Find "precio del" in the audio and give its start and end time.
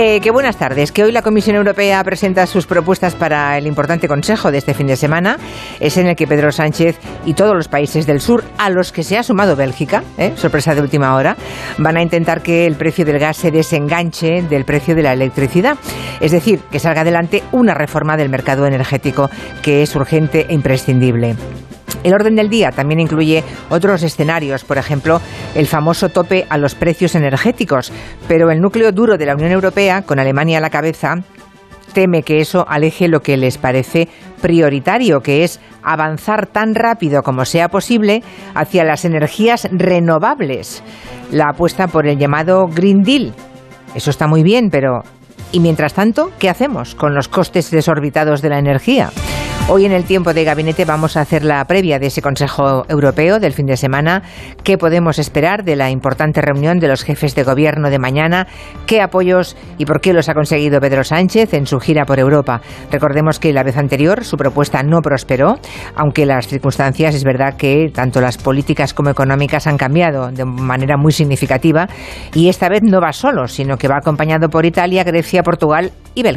12.76-13.18